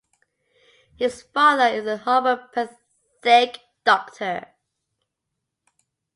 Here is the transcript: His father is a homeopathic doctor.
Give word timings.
His 0.97 1.21
father 1.21 1.65
is 1.65 1.85
a 1.85 1.97
homeopathic 1.97 3.59
doctor. 3.85 4.47